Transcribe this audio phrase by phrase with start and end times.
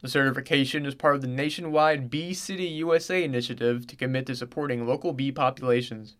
[0.00, 4.86] The certification is part of the nationwide Bee City USA initiative to commit to supporting
[4.86, 6.14] local bee populations.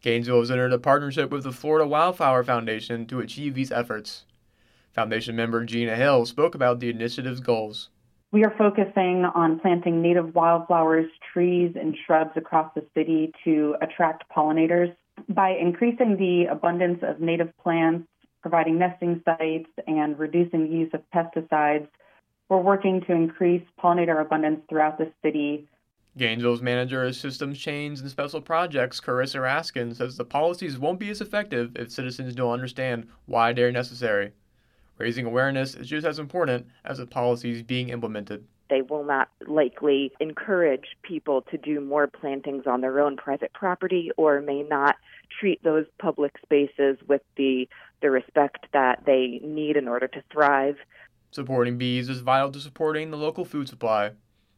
[0.00, 4.24] Gainesville has entered a partnership with the Florida Wildflower Foundation to achieve these efforts.
[4.92, 7.88] Foundation member Gina Hill spoke about the initiative's goals.
[8.32, 14.24] We are focusing on planting native wildflowers, trees, and shrubs across the city to attract
[14.36, 14.92] pollinators.
[15.28, 18.08] By increasing the abundance of native plants,
[18.42, 21.86] providing nesting sites, and reducing the use of pesticides,
[22.48, 25.68] we're working to increase pollinator abundance throughout the city.
[26.16, 31.10] Gainesville's manager of systems change and special projects, Carissa Raskin, says the policies won't be
[31.10, 34.32] as effective if citizens don't understand why they're necessary.
[34.96, 38.44] Raising awareness is just as important as the policies being implemented.
[38.70, 44.10] They will not likely encourage people to do more plantings on their own private property
[44.16, 44.96] or may not
[45.40, 47.68] treat those public spaces with the,
[48.02, 50.76] the respect that they need in order to thrive.
[51.34, 54.12] Supporting bees is vital to supporting the local food supply.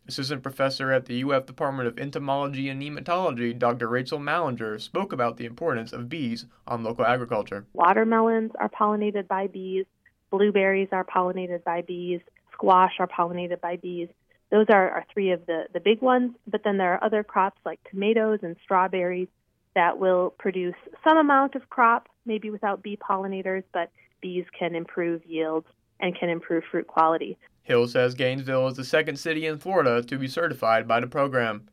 [0.06, 3.88] Assistant professor at the UF Department of Entomology and Nematology, Dr.
[3.88, 7.64] Rachel Mallinger, spoke about the importance of bees on local agriculture.
[7.72, 9.86] Watermelons are pollinated by bees,
[10.30, 12.20] blueberries are pollinated by bees,
[12.52, 14.10] squash are pollinated by bees.
[14.50, 17.58] Those are, are three of the, the big ones, but then there are other crops
[17.64, 19.28] like tomatoes and strawberries
[19.74, 23.90] that will produce some amount of crop, maybe without bee pollinators, but
[24.20, 25.66] bees can improve yields
[26.00, 27.38] and can improve fruit quality.
[27.62, 31.68] Hill says Gainesville is the second city in Florida to be certified by the program.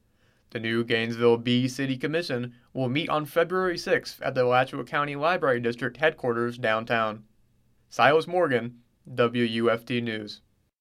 [0.49, 5.15] The new Gainesville Bee City Commission will meet on February 6th at the Alachua County
[5.15, 7.23] Library District headquarters downtown.
[7.89, 10.41] Silas Morgan, WUFT News.